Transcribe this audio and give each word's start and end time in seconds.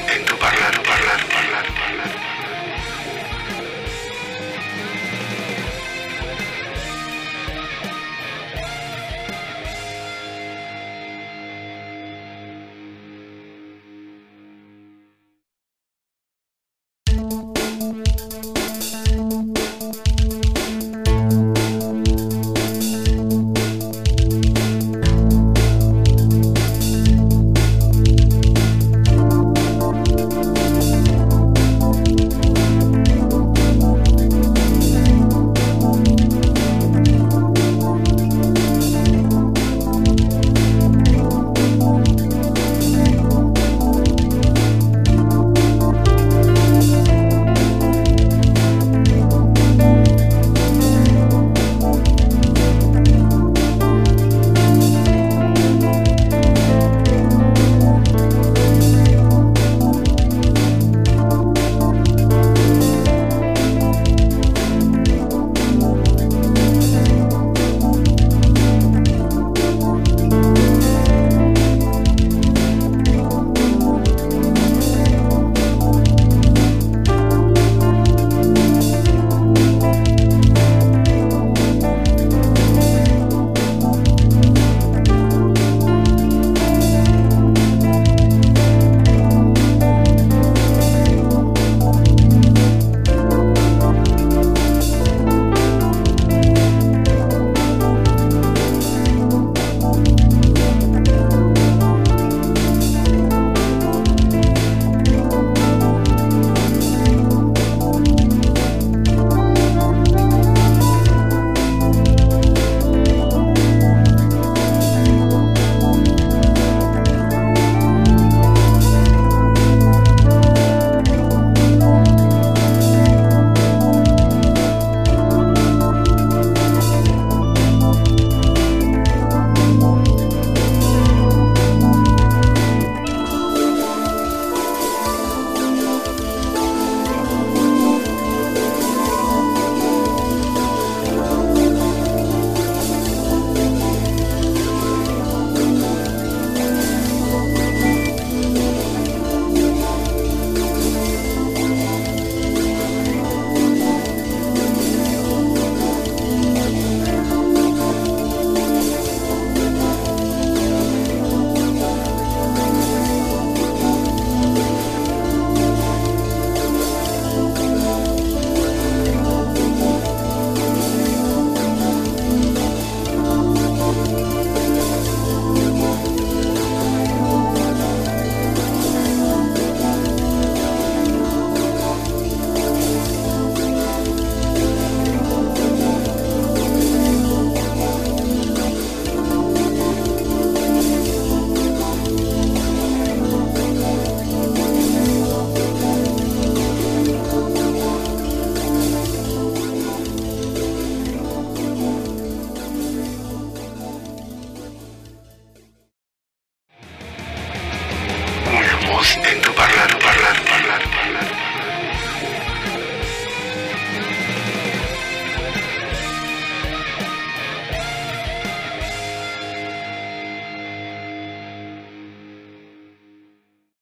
en 0.00 0.24
tu 0.24 0.36
parlar, 0.36 0.82
parlar, 0.82 1.20
parlar, 1.28 1.66
parlar. 1.74 2.13